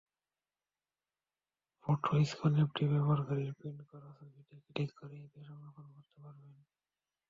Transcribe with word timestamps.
PhotoScan 1.85 2.53
অ্যাপটি 2.57 2.83
ব্যবহারকারী 2.91 3.43
print 3.51 3.81
করা 3.89 4.09
ছবিতে 4.17 4.55
ক্লিক 4.65 4.89
করে 4.99 5.15
অ্যাপে 5.19 5.41
সংরক্ষণ 5.49 5.85
করতে 5.95 6.17
পারবেন। 6.23 6.55